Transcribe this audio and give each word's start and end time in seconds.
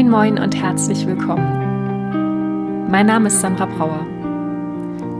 Moin, 0.00 0.08
moin 0.08 0.38
und 0.38 0.56
herzlich 0.56 1.06
willkommen. 1.06 2.88
Mein 2.90 3.04
Name 3.04 3.26
ist 3.26 3.42
Sandra 3.42 3.66
Brauer. 3.66 4.06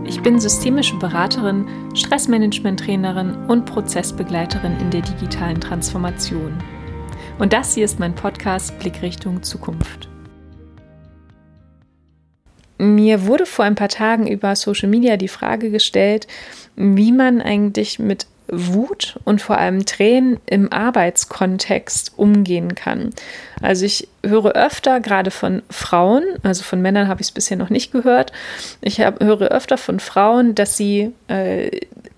Ich 0.07 0.23
bin 0.23 0.41
systemische 0.41 0.97
Beraterin, 0.97 1.67
Stressmanagement-Trainerin 1.95 3.45
und 3.47 3.67
Prozessbegleiterin 3.67 4.81
in 4.81 4.91
der 4.91 5.03
digitalen 5.03 5.61
Transformation. 5.61 6.55
Und 7.39 7.53
das 7.53 7.75
hier 7.75 7.85
ist 7.85 8.01
mein 8.01 8.15
Podcast 8.15 8.79
Blickrichtung 8.79 9.43
Zukunft. 9.43 10.09
Mir 12.79 13.27
wurde 13.27 13.45
vor 13.45 13.67
ein 13.67 13.75
paar 13.75 13.89
Tagen 13.89 14.27
über 14.27 14.57
Social 14.57 14.89
Media 14.89 15.19
die 15.19 15.29
Frage 15.29 15.71
gestellt, 15.71 16.27
wie 16.77 17.13
man 17.13 17.43
eigentlich 17.43 17.99
mit 17.99 18.27
Wut 18.53 19.19
und 19.25 19.41
vor 19.41 19.59
allem 19.59 19.87
Tränen 19.87 20.39
im 20.47 20.73
Arbeitskontext 20.73 22.13
umgehen 22.17 22.75
kann. 22.75 23.11
Also 23.63 23.85
ich 23.85 24.09
höre 24.25 24.53
öfter 24.53 25.01
gerade 25.01 25.31
von 25.31 25.63
Frauen, 25.71 26.25
also 26.43 26.63
von 26.63 26.81
Männern 26.81 27.09
habe 27.09 27.21
ich 27.21 27.29
es 27.29 27.33
bisher 27.33 27.57
noch 27.57 27.71
nicht 27.71 27.93
gehört, 27.93 28.33
ich 28.81 29.01
hab, 29.01 29.23
höre 29.23 29.49
öfter 29.49 29.79
von 29.79 30.01
Frauen, 30.01 30.55
dass 30.55 30.77
sie 30.77 31.13
äh, 31.29 31.71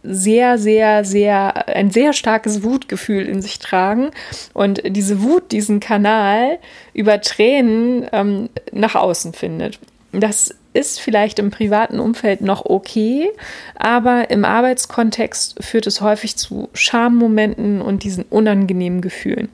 sehr, 0.02 0.58
sehr, 0.58 1.04
sehr, 1.04 1.68
ein 1.68 1.90
sehr 1.90 2.12
starkes 2.12 2.62
Wutgefühl 2.62 3.26
in 3.26 3.40
sich 3.42 3.58
tragen 3.58 4.10
und 4.52 4.82
diese 4.84 5.22
Wut, 5.22 5.52
diesen 5.52 5.80
Kanal 5.80 6.58
über 6.92 7.20
Tränen 7.20 8.06
ähm, 8.12 8.48
nach 8.72 8.94
außen 8.94 9.32
findet. 9.32 9.78
Das 10.12 10.54
ist 10.72 11.00
vielleicht 11.00 11.38
im 11.38 11.50
privaten 11.50 12.00
Umfeld 12.00 12.40
noch 12.40 12.64
okay, 12.64 13.30
aber 13.76 14.30
im 14.30 14.44
Arbeitskontext 14.44 15.62
führt 15.62 15.86
es 15.86 16.00
häufig 16.00 16.36
zu 16.36 16.68
Schammomenten 16.72 17.82
und 17.82 18.04
diesen 18.04 18.24
unangenehmen 18.24 19.00
Gefühlen. 19.00 19.48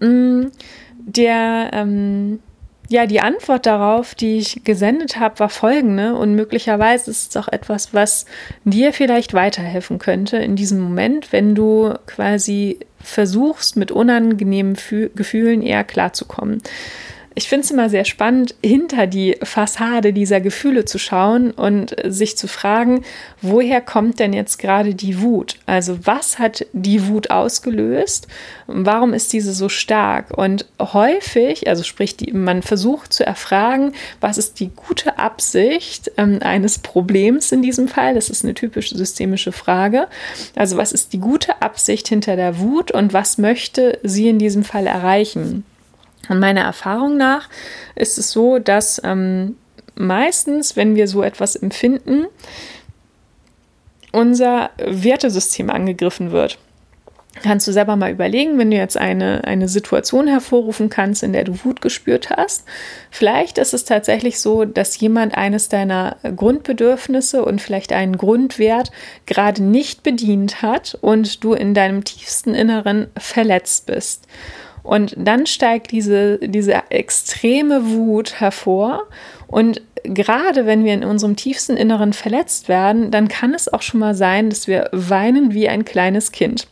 Mm, 0.00 0.46
der, 0.98 1.70
ähm, 1.72 2.40
ja, 2.88 3.06
die 3.06 3.20
Antwort 3.20 3.66
darauf, 3.66 4.14
die 4.14 4.38
ich 4.38 4.64
gesendet 4.64 5.18
habe, 5.18 5.38
war 5.40 5.48
folgende 5.48 6.14
und 6.14 6.34
möglicherweise 6.34 7.10
ist 7.10 7.30
es 7.30 7.36
auch 7.36 7.48
etwas, 7.48 7.94
was 7.94 8.26
dir 8.64 8.92
vielleicht 8.92 9.34
weiterhelfen 9.34 9.98
könnte 9.98 10.38
in 10.38 10.56
diesem 10.56 10.80
Moment, 10.80 11.32
wenn 11.32 11.54
du 11.54 11.94
quasi 12.06 12.78
versuchst, 13.00 13.76
mit 13.76 13.90
unangenehmen 13.90 14.76
Fü 14.76 15.10
Gefühlen 15.14 15.62
eher 15.62 15.84
klarzukommen 15.84 16.62
ich 17.36 17.48
finde 17.48 17.64
es 17.64 17.70
immer 17.70 17.90
sehr 17.90 18.04
spannend, 18.04 18.54
hinter 18.62 19.06
die 19.06 19.36
Fassade 19.42 20.12
dieser 20.12 20.40
Gefühle 20.40 20.84
zu 20.84 20.98
schauen 20.98 21.50
und 21.50 21.96
sich 22.04 22.36
zu 22.36 22.46
fragen, 22.46 23.04
woher 23.42 23.80
kommt 23.80 24.20
denn 24.20 24.32
jetzt 24.32 24.58
gerade 24.58 24.94
die 24.94 25.20
Wut? 25.20 25.56
Also 25.66 25.98
was 26.06 26.38
hat 26.38 26.66
die 26.72 27.08
Wut 27.08 27.30
ausgelöst? 27.30 28.28
Warum 28.68 29.12
ist 29.12 29.32
diese 29.32 29.52
so 29.52 29.68
stark? 29.68 30.36
Und 30.36 30.66
häufig, 30.80 31.68
also 31.68 31.82
sprich, 31.82 32.16
die, 32.16 32.32
man 32.32 32.62
versucht 32.62 33.12
zu 33.12 33.26
erfragen, 33.26 33.92
was 34.20 34.38
ist 34.38 34.60
die 34.60 34.68
gute 34.68 35.18
Absicht 35.18 36.12
ähm, 36.16 36.38
eines 36.40 36.78
Problems 36.78 37.50
in 37.50 37.62
diesem 37.62 37.88
Fall? 37.88 38.14
Das 38.14 38.30
ist 38.30 38.44
eine 38.44 38.54
typische 38.54 38.96
systemische 38.96 39.50
Frage. 39.50 40.06
Also 40.54 40.76
was 40.76 40.92
ist 40.92 41.12
die 41.12 41.18
gute 41.18 41.62
Absicht 41.62 42.06
hinter 42.06 42.36
der 42.36 42.60
Wut 42.60 42.92
und 42.92 43.12
was 43.12 43.38
möchte 43.38 43.98
sie 44.04 44.28
in 44.28 44.38
diesem 44.38 44.62
Fall 44.62 44.86
erreichen? 44.86 45.64
Und 46.28 46.38
meiner 46.38 46.62
Erfahrung 46.62 47.16
nach 47.16 47.48
ist 47.94 48.18
es 48.18 48.30
so, 48.30 48.58
dass 48.58 49.00
ähm, 49.04 49.56
meistens, 49.94 50.76
wenn 50.76 50.96
wir 50.96 51.08
so 51.08 51.22
etwas 51.22 51.56
empfinden, 51.56 52.26
unser 54.12 54.70
Wertesystem 54.78 55.70
angegriffen 55.70 56.30
wird. 56.30 56.58
Kannst 57.42 57.66
du 57.66 57.72
selber 57.72 57.96
mal 57.96 58.12
überlegen, 58.12 58.58
wenn 58.58 58.70
du 58.70 58.76
jetzt 58.76 58.96
eine, 58.96 59.42
eine 59.42 59.66
Situation 59.66 60.28
hervorrufen 60.28 60.88
kannst, 60.88 61.24
in 61.24 61.32
der 61.32 61.42
du 61.42 61.64
Wut 61.64 61.80
gespürt 61.80 62.30
hast. 62.30 62.64
Vielleicht 63.10 63.58
ist 63.58 63.74
es 63.74 63.84
tatsächlich 63.84 64.38
so, 64.38 64.64
dass 64.64 64.98
jemand 65.00 65.36
eines 65.36 65.68
deiner 65.68 66.16
Grundbedürfnisse 66.22 67.44
und 67.44 67.60
vielleicht 67.60 67.92
einen 67.92 68.16
Grundwert 68.16 68.92
gerade 69.26 69.64
nicht 69.64 70.04
bedient 70.04 70.62
hat 70.62 70.96
und 71.00 71.42
du 71.42 71.54
in 71.54 71.74
deinem 71.74 72.04
tiefsten 72.04 72.54
Inneren 72.54 73.08
verletzt 73.18 73.86
bist. 73.86 74.28
Und 74.84 75.14
dann 75.16 75.46
steigt 75.46 75.90
diese, 75.90 76.38
diese 76.38 76.74
extreme 76.90 77.90
Wut 77.90 78.38
hervor. 78.38 79.08
Und 79.48 79.80
gerade 80.04 80.66
wenn 80.66 80.84
wir 80.84 80.92
in 80.92 81.04
unserem 81.04 81.36
tiefsten 81.36 81.76
Inneren 81.76 82.12
verletzt 82.12 82.68
werden, 82.68 83.10
dann 83.10 83.28
kann 83.28 83.54
es 83.54 83.72
auch 83.72 83.82
schon 83.82 83.98
mal 83.98 84.14
sein, 84.14 84.50
dass 84.50 84.68
wir 84.68 84.90
weinen 84.92 85.54
wie 85.54 85.68
ein 85.68 85.86
kleines 85.86 86.32
Kind. 86.32 86.68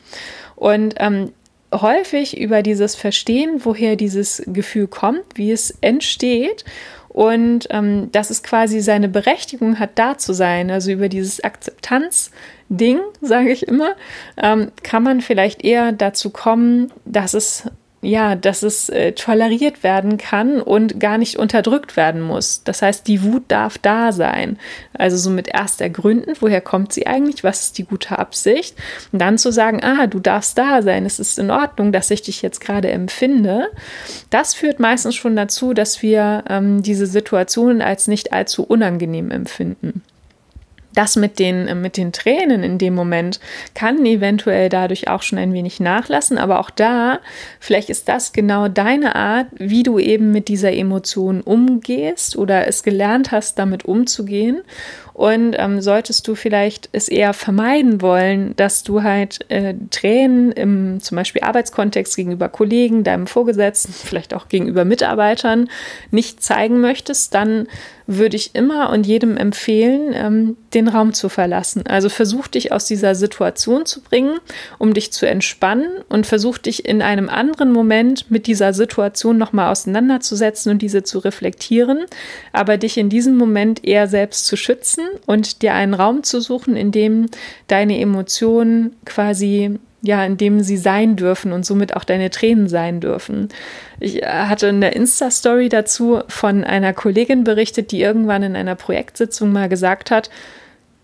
Und 0.54 0.94
ähm, 0.98 1.32
häufig 1.72 2.38
über 2.38 2.62
dieses 2.62 2.94
Verstehen, 2.94 3.64
woher 3.64 3.96
dieses 3.96 4.42
Gefühl 4.46 4.88
kommt, 4.88 5.24
wie 5.34 5.50
es 5.50 5.70
entsteht 5.80 6.66
und 7.08 7.66
ähm, 7.70 8.12
dass 8.12 8.28
es 8.28 8.42
quasi 8.42 8.80
seine 8.80 9.08
Berechtigung 9.08 9.78
hat, 9.78 9.92
da 9.94 10.18
zu 10.18 10.34
sein. 10.34 10.70
Also 10.70 10.92
über 10.92 11.08
dieses 11.08 11.42
Akzeptanz-Ding, 11.42 13.00
sage 13.22 13.52
ich 13.52 13.66
immer, 13.66 13.94
ähm, 14.36 14.70
kann 14.82 15.02
man 15.02 15.22
vielleicht 15.22 15.64
eher 15.64 15.92
dazu 15.92 16.28
kommen, 16.28 16.92
dass 17.06 17.32
es 17.32 17.64
ja, 18.04 18.34
dass 18.34 18.64
es 18.64 18.88
äh, 18.88 19.12
toleriert 19.12 19.84
werden 19.84 20.18
kann 20.18 20.60
und 20.60 20.98
gar 20.98 21.18
nicht 21.18 21.38
unterdrückt 21.38 21.96
werden 21.96 22.20
muss. 22.20 22.64
Das 22.64 22.82
heißt, 22.82 23.06
die 23.06 23.22
Wut 23.22 23.44
darf 23.46 23.78
da 23.78 24.10
sein. 24.10 24.58
Also 24.92 25.16
so 25.16 25.30
mit 25.30 25.46
erst 25.46 25.80
ergründen, 25.80 26.34
woher 26.40 26.60
kommt 26.60 26.92
sie 26.92 27.06
eigentlich, 27.06 27.44
was 27.44 27.62
ist 27.62 27.78
die 27.78 27.84
gute 27.84 28.18
Absicht 28.18 28.76
und 29.12 29.20
dann 29.20 29.38
zu 29.38 29.52
sagen, 29.52 29.82
ah, 29.84 30.08
du 30.08 30.18
darfst 30.18 30.58
da 30.58 30.82
sein, 30.82 31.06
es 31.06 31.20
ist 31.20 31.38
in 31.38 31.52
Ordnung, 31.52 31.92
dass 31.92 32.10
ich 32.10 32.22
dich 32.22 32.42
jetzt 32.42 32.60
gerade 32.60 32.90
empfinde. 32.90 33.70
Das 34.30 34.52
führt 34.52 34.80
meistens 34.80 35.14
schon 35.14 35.36
dazu, 35.36 35.72
dass 35.72 36.02
wir 36.02 36.42
ähm, 36.48 36.82
diese 36.82 37.06
Situationen 37.06 37.82
als 37.82 38.08
nicht 38.08 38.32
allzu 38.32 38.64
unangenehm 38.64 39.30
empfinden 39.30 40.02
das 40.94 41.16
mit 41.16 41.38
den, 41.38 41.68
äh, 41.68 41.74
mit 41.74 41.96
den 41.96 42.12
Tränen 42.12 42.62
in 42.62 42.78
dem 42.78 42.94
Moment 42.94 43.40
kann 43.74 44.04
eventuell 44.04 44.68
dadurch 44.68 45.08
auch 45.08 45.22
schon 45.22 45.38
ein 45.38 45.52
wenig 45.52 45.80
nachlassen, 45.80 46.38
aber 46.38 46.60
auch 46.60 46.70
da, 46.70 47.20
vielleicht 47.60 47.90
ist 47.90 48.08
das 48.08 48.32
genau 48.32 48.68
deine 48.68 49.14
Art, 49.14 49.46
wie 49.56 49.82
du 49.82 49.98
eben 49.98 50.32
mit 50.32 50.48
dieser 50.48 50.72
Emotion 50.72 51.40
umgehst 51.40 52.36
oder 52.36 52.66
es 52.66 52.82
gelernt 52.82 53.30
hast, 53.32 53.58
damit 53.58 53.84
umzugehen. 53.84 54.62
Und 55.14 55.54
ähm, 55.58 55.82
solltest 55.82 56.26
du 56.26 56.34
vielleicht 56.34 56.88
es 56.92 57.08
eher 57.08 57.34
vermeiden 57.34 58.00
wollen, 58.00 58.56
dass 58.56 58.82
du 58.82 59.02
halt 59.02 59.44
äh, 59.50 59.74
Tränen 59.90 60.52
im 60.52 61.00
zum 61.00 61.16
Beispiel 61.16 61.42
Arbeitskontext 61.42 62.16
gegenüber 62.16 62.48
Kollegen, 62.48 63.04
deinem 63.04 63.26
Vorgesetzten, 63.26 63.92
vielleicht 63.92 64.32
auch 64.32 64.48
gegenüber 64.48 64.84
Mitarbeitern 64.86 65.68
nicht 66.10 66.42
zeigen 66.42 66.80
möchtest, 66.80 67.34
dann 67.34 67.68
würde 68.18 68.36
ich 68.36 68.54
immer 68.54 68.90
und 68.90 69.06
jedem 69.06 69.36
empfehlen, 69.36 70.12
ähm, 70.14 70.56
den 70.74 70.88
Raum 70.88 71.12
zu 71.12 71.28
verlassen. 71.28 71.84
Also 71.86 72.08
versuch 72.08 72.48
dich 72.48 72.72
aus 72.72 72.86
dieser 72.86 73.14
Situation 73.14 73.86
zu 73.86 74.00
bringen, 74.00 74.38
um 74.78 74.94
dich 74.94 75.12
zu 75.12 75.26
entspannen 75.26 75.88
und 76.08 76.26
versuch 76.26 76.58
dich 76.58 76.84
in 76.86 77.02
einem 77.02 77.28
anderen 77.28 77.72
Moment 77.72 78.30
mit 78.30 78.46
dieser 78.46 78.72
Situation 78.72 79.38
nochmal 79.38 79.70
auseinanderzusetzen 79.70 80.72
und 80.72 80.82
diese 80.82 81.02
zu 81.02 81.18
reflektieren, 81.18 82.06
aber 82.52 82.78
dich 82.78 82.96
in 82.98 83.08
diesem 83.08 83.36
Moment 83.36 83.84
eher 83.84 84.08
selbst 84.08 84.46
zu 84.46 84.56
schützen 84.56 85.04
und 85.26 85.62
dir 85.62 85.74
einen 85.74 85.94
Raum 85.94 86.22
zu 86.22 86.40
suchen, 86.40 86.76
in 86.76 86.92
dem 86.92 87.26
deine 87.68 87.98
Emotionen 87.98 88.96
quasi 89.04 89.78
ja, 90.02 90.24
in 90.24 90.36
dem 90.36 90.60
sie 90.62 90.76
sein 90.76 91.16
dürfen 91.16 91.52
und 91.52 91.64
somit 91.64 91.96
auch 91.96 92.04
deine 92.04 92.30
Tränen 92.30 92.68
sein 92.68 93.00
dürfen. 93.00 93.48
Ich 94.00 94.22
äh, 94.22 94.26
hatte 94.26 94.66
in 94.66 94.80
der 94.80 94.96
Insta-Story 94.96 95.68
dazu 95.68 96.20
von 96.28 96.64
einer 96.64 96.92
Kollegin 96.92 97.44
berichtet, 97.44 97.92
die 97.92 98.02
irgendwann 98.02 98.42
in 98.42 98.56
einer 98.56 98.74
Projektsitzung 98.74 99.52
mal 99.52 99.68
gesagt 99.68 100.10
hat, 100.10 100.28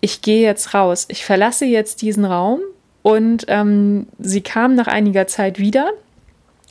ich 0.00 0.20
gehe 0.22 0.42
jetzt 0.42 0.75
raus, 0.75 1.06
ich 1.09 1.25
verlasse 1.25 1.64
jetzt 1.64 2.03
diesen 2.03 2.25
Raum 2.25 2.60
und 3.03 3.47
ähm, 3.48 4.06
sie 4.18 4.42
kam 4.42 4.74
nach 4.74 4.86
einiger 4.86 5.27
Zeit 5.27 5.59
wieder 5.59 5.91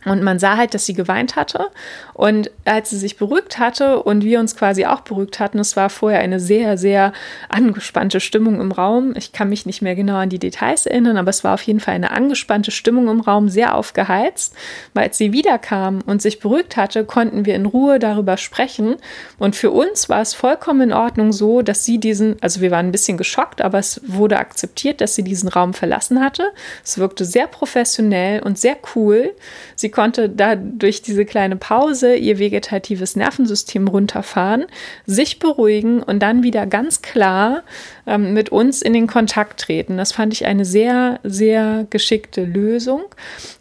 und 0.10 0.24
man 0.24 0.40
sah 0.40 0.58
halt, 0.58 0.74
dass 0.74 0.86
sie 0.86 0.94
geweint 0.94 1.36
hatte. 1.36 1.68
Und 2.14 2.52
als 2.66 2.90
sie 2.90 2.98
sich 2.98 3.18
beruhigt 3.18 3.60
hatte 3.60 4.02
und 4.02 4.24
wir 4.24 4.40
uns 4.40 4.56
quasi 4.56 4.86
auch 4.86 5.02
beruhigt 5.02 5.40
hatten, 5.40 5.60
es 5.60 5.76
war 5.76 5.90
vorher 5.90 6.20
eine 6.20 6.40
sehr, 6.40 6.78
sehr 6.78 7.14
angespannte 7.50 8.20
Stimmung 8.20 8.60
im 8.60 8.72
Raum. 8.72 9.14
Ich 9.16 9.32
kann 9.32 9.50
mich 9.50 9.66
nicht 9.66 9.82
mehr 9.82 9.96
genau 9.96 10.16
an 10.16 10.30
die 10.30 10.40
Details 10.40 10.86
erinnern, 10.86 11.18
aber 11.18 11.30
es 11.30 11.44
war 11.44 11.54
auf 11.54 11.62
jeden 11.62 11.80
Fall 11.80 11.96
eine 11.96 12.12
angespannte 12.12 12.72
Stimmung 12.72 13.08
im 13.08 13.22
Raum, 13.22 13.50
sehr 13.50 13.76
aufgeheizt. 13.76 14.56
Weil 14.94 15.06
als 15.06 15.18
sie 15.18 15.32
wiederkam 15.32 16.00
und 16.06 16.22
sich 16.22 16.40
beruhigt 16.40 16.78
hatte, 16.78 17.06
konnten 17.06 17.46
wir 17.46 17.56
in 17.56 17.66
Ruhe 17.66 18.00
darüber 18.00 18.38
sprechen. 18.38 18.96
Und 19.38 19.56
für 19.56 19.72
uns 19.72 20.10
war 20.10 20.22
es 20.22 20.34
vollkommen 20.34 20.82
in 20.82 20.94
Ordnung 20.94 21.32
so, 21.32 21.62
dass 21.62 21.86
sie 21.86 22.00
diesen, 22.00 22.38
also 22.42 22.62
wir 22.62 22.72
waren 22.72 22.88
ein 22.88 22.92
bisschen 22.92 23.18
geschockt, 23.18 23.62
aber 23.62 23.80
es 23.80 24.02
wurde 24.06 24.38
akzeptiert, 24.38 25.02
dass 25.02 25.16
sie 25.16 25.24
diesen 25.24 25.50
Raum 25.50 25.74
verlassen 25.74 26.22
hatte. 26.22 26.52
Es 26.84 26.98
wirkte 26.98 27.26
sehr 27.26 27.48
professionell 27.48 28.42
und 28.42 28.58
sehr 28.58 28.78
cool. 28.96 29.34
Sie 29.76 29.92
konnte 29.98 30.30
da 30.30 30.56
durch 30.56 31.02
diese 31.02 31.26
kleine 31.26 31.56
Pause 31.56 32.16
ihr 32.16 32.38
vegetatives 32.38 33.16
Nervensystem 33.16 33.88
runterfahren, 33.88 34.66
sich 35.08 35.40
beruhigen 35.40 36.04
und 36.04 36.20
dann 36.20 36.44
wieder 36.44 36.68
ganz 36.68 37.02
klar 37.02 37.64
ähm, 38.06 38.36
mit 38.36 38.50
uns 38.50 38.84
in 38.84 38.94
den 38.94 39.08
Kontakt 39.08 39.60
treten. 39.60 39.98
Das 39.98 40.12
fand 40.12 40.34
ich 40.34 40.46
eine 40.46 40.66
sehr, 40.66 41.20
sehr 41.24 41.88
geschickte 41.90 42.46
Lösung. 42.46 43.06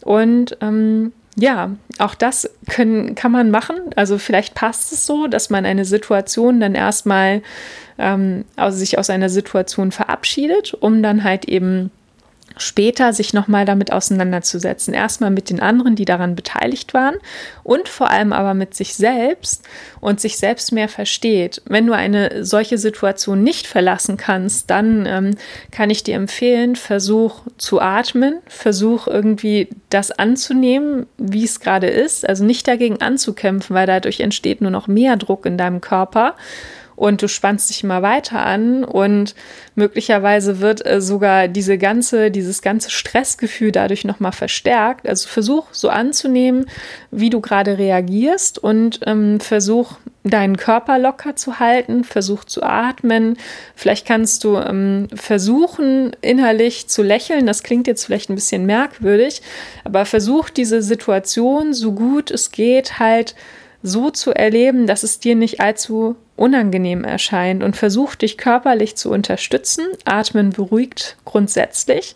Und 0.03 0.55
ähm, 0.61 1.11
ja, 1.35 1.71
auch 1.97 2.13
das 2.13 2.47
können, 2.69 3.15
kann 3.15 3.31
man 3.31 3.49
machen. 3.49 3.77
Also 3.95 4.19
vielleicht 4.19 4.53
passt 4.53 4.93
es 4.93 5.07
so, 5.07 5.25
dass 5.25 5.49
man 5.49 5.65
eine 5.65 5.85
Situation 5.85 6.59
dann 6.59 6.75
erstmal 6.75 7.41
ähm, 7.97 8.45
also 8.55 8.77
sich 8.77 8.99
aus 8.99 9.09
einer 9.09 9.29
Situation 9.29 9.91
verabschiedet, 9.91 10.75
um 10.75 11.01
dann 11.01 11.23
halt 11.23 11.45
eben 11.45 11.89
später 12.59 13.13
sich 13.13 13.33
nochmal 13.33 13.65
damit 13.65 13.91
auseinanderzusetzen. 13.91 14.93
Erstmal 14.93 15.31
mit 15.31 15.49
den 15.49 15.59
anderen, 15.59 15.95
die 15.95 16.05
daran 16.05 16.35
beteiligt 16.35 16.93
waren 16.93 17.15
und 17.63 17.89
vor 17.89 18.09
allem 18.09 18.33
aber 18.33 18.53
mit 18.53 18.73
sich 18.73 18.95
selbst 18.95 19.63
und 19.99 20.19
sich 20.19 20.37
selbst 20.37 20.71
mehr 20.71 20.89
versteht. 20.89 21.61
Wenn 21.65 21.87
du 21.87 21.93
eine 21.93 22.43
solche 22.45 22.77
Situation 22.77 23.43
nicht 23.43 23.67
verlassen 23.67 24.17
kannst, 24.17 24.69
dann 24.69 25.05
ähm, 25.05 25.37
kann 25.71 25.89
ich 25.89 26.03
dir 26.03 26.15
empfehlen, 26.15 26.75
versuch 26.75 27.41
zu 27.57 27.81
atmen, 27.81 28.39
versuch 28.47 29.07
irgendwie 29.07 29.69
das 29.89 30.11
anzunehmen, 30.11 31.07
wie 31.17 31.43
es 31.43 31.59
gerade 31.59 31.87
ist, 31.87 32.27
also 32.27 32.43
nicht 32.43 32.67
dagegen 32.67 33.01
anzukämpfen, 33.01 33.75
weil 33.75 33.87
dadurch 33.87 34.19
entsteht 34.19 34.61
nur 34.61 34.71
noch 34.71 34.87
mehr 34.87 35.17
Druck 35.17 35.45
in 35.45 35.57
deinem 35.57 35.81
Körper 35.81 36.35
und 36.97 37.21
du 37.21 37.29
spannst 37.29 37.69
dich 37.69 37.83
immer 37.83 38.01
weiter 38.01 38.39
an 38.39 38.83
und 38.83 39.35
möglicherweise 39.75 40.59
wird 40.59 40.85
äh, 40.85 40.99
sogar 40.99 41.47
diese 41.47 41.77
ganze, 41.77 42.31
dieses 42.31 42.61
ganze 42.61 42.89
Stressgefühl 42.89 43.71
dadurch 43.71 44.03
nochmal 44.03 44.31
verstärkt. 44.31 45.07
Also 45.07 45.29
versuch 45.29 45.67
so 45.71 45.89
anzunehmen, 45.89 46.65
wie 47.11 47.29
du 47.29 47.39
gerade 47.39 47.77
reagierst 47.77 48.57
und 48.57 48.99
ähm, 49.05 49.39
versuch 49.39 49.97
deinen 50.23 50.57
Körper 50.57 50.97
locker 50.97 51.35
zu 51.35 51.59
halten, 51.59 52.03
versuch 52.03 52.43
zu 52.43 52.63
atmen. 52.63 53.37
Vielleicht 53.75 54.07
kannst 54.07 54.43
du 54.43 54.57
ähm, 54.57 55.07
versuchen, 55.13 56.15
innerlich 56.21 56.87
zu 56.87 57.03
lächeln. 57.03 57.45
Das 57.45 57.61
klingt 57.61 57.85
jetzt 57.85 58.05
vielleicht 58.05 58.31
ein 58.31 58.35
bisschen 58.35 58.65
merkwürdig, 58.65 59.43
aber 59.83 60.05
versuch 60.05 60.49
diese 60.49 60.81
Situation 60.81 61.73
so 61.73 61.91
gut 61.91 62.31
es 62.31 62.51
geht 62.51 62.97
halt 62.97 63.35
so 63.87 64.09
zu 64.11 64.31
erleben, 64.33 64.87
dass 64.87 65.03
es 65.03 65.19
dir 65.19 65.35
nicht 65.35 65.59
allzu 65.59 66.15
unangenehm 66.35 67.03
erscheint 67.03 67.63
und 67.63 67.75
versuch 67.75 68.15
dich 68.15 68.37
körperlich 68.37 68.95
zu 68.95 69.09
unterstützen. 69.09 69.85
Atmen 70.05 70.51
beruhigt 70.51 71.17
grundsätzlich. 71.25 72.15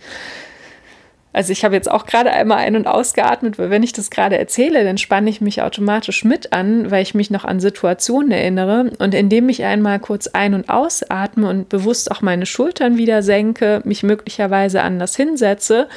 Also 1.33 1.53
ich 1.53 1.63
habe 1.63 1.75
jetzt 1.75 1.89
auch 1.89 2.05
gerade 2.05 2.31
einmal 2.31 2.57
ein- 2.57 2.75
und 2.75 2.87
ausgeatmet, 2.87 3.57
weil 3.57 3.69
wenn 3.69 3.83
ich 3.83 3.93
das 3.93 4.09
gerade 4.09 4.37
erzähle, 4.37 4.83
dann 4.83 4.97
spanne 4.97 5.29
ich 5.29 5.39
mich 5.39 5.61
automatisch 5.61 6.25
mit 6.25 6.51
an, 6.51 6.91
weil 6.91 7.03
ich 7.03 7.15
mich 7.15 7.31
noch 7.31 7.45
an 7.45 7.59
Situationen 7.59 8.31
erinnere. 8.31 8.91
Und 8.99 9.13
indem 9.13 9.47
ich 9.47 9.63
einmal 9.63 9.99
kurz 9.99 10.27
ein- 10.27 10.53
und 10.53 10.69
ausatme 10.69 11.49
und 11.49 11.69
bewusst 11.69 12.11
auch 12.11 12.21
meine 12.21 12.45
Schultern 12.45 12.97
wieder 12.97 13.23
senke, 13.23 13.81
mich 13.85 14.03
möglicherweise 14.03 14.81
anders 14.81 15.15
hinsetze, 15.15 15.87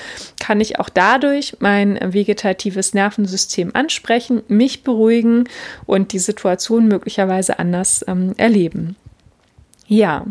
kann 0.41 0.61
ich 0.61 0.79
auch 0.79 0.89
dadurch 0.89 1.57
mein 1.59 1.99
vegetatives 2.01 2.95
Nervensystem 2.95 3.71
ansprechen, 3.75 4.43
mich 4.47 4.85
beruhigen 4.85 5.45
und 5.87 6.13
die 6.13 6.19
Situation 6.21 6.87
möglicherweise 6.87 7.59
anders 7.59 8.05
ähm, 8.07 8.35
erleben. 8.37 8.97
Ja. 9.87 10.25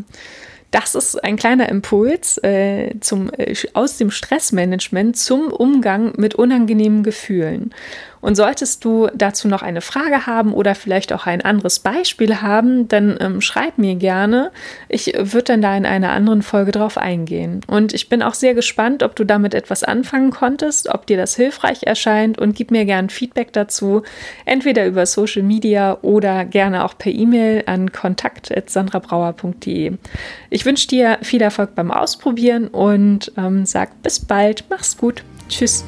Das 0.74 0.96
ist 0.96 1.24
ein 1.24 1.36
kleiner 1.36 1.70
Impuls 1.70 2.40
äh, 2.40 2.96
zum, 3.00 3.30
äh, 3.38 3.56
aus 3.74 3.98
dem 3.98 4.10
Stressmanagement 4.10 5.16
zum 5.16 5.52
Umgang 5.52 6.14
mit 6.18 6.34
unangenehmen 6.34 7.04
Gefühlen. 7.04 7.76
Und 8.24 8.36
solltest 8.36 8.86
du 8.86 9.10
dazu 9.14 9.50
noch 9.50 9.64
eine 9.64 9.82
Frage 9.82 10.26
haben 10.26 10.54
oder 10.54 10.76
vielleicht 10.76 11.12
auch 11.12 11.26
ein 11.26 11.42
anderes 11.42 11.80
Beispiel 11.80 12.42
haben, 12.42 12.88
dann 12.88 13.18
ähm, 13.20 13.42
schreib 13.42 13.78
mir 13.78 13.96
gerne. 13.96 14.52
Ich 14.88 15.14
würde 15.18 15.44
dann 15.44 15.62
da 15.62 15.76
in 15.76 15.86
einer 15.86 16.14
anderen 16.14 16.42
Folge 16.42 16.72
drauf 16.72 16.98
eingehen. 16.98 17.60
Und 17.68 17.94
ich 17.94 18.08
bin 18.08 18.24
auch 18.24 18.34
sehr 18.34 18.54
gespannt, 18.54 19.04
ob 19.04 19.18
du 19.18 19.26
damit 19.26 19.54
etwas 19.54 19.84
anfangen 19.84 20.32
konntest, 20.32 20.88
ob 20.88 21.06
dir 21.06 21.18
das 21.18 21.36
hilfreich 21.36 21.84
erscheint 21.84 22.40
und 22.40 22.56
gib 22.56 22.72
mir 22.72 22.86
gerne 22.86 23.10
Feedback 23.10 23.52
dazu, 23.52 24.04
entweder 24.46 24.86
über 24.86 25.06
Social 25.06 25.44
Media 25.44 25.98
oder 26.02 26.46
gerne 26.46 26.86
auch 26.86 26.98
per 26.98 27.12
E-Mail 27.12 27.64
an 27.66 27.92
kontakt.sandrabrauer.de. 27.92 29.98
Ich 30.50 30.66
wünsche 30.66 30.88
dir 30.88 31.18
viel 31.24 31.42
Erfolg 31.42 31.76
beim 31.76 31.92
Ausprobieren 31.92 32.70
und 32.70 33.34
ähm, 33.36 33.66
sag 33.66 34.02
bis 34.02 34.22
bald. 34.22 34.64
Mach's 34.70 34.98
gut. 34.98 35.26
Tschüss. 35.50 35.84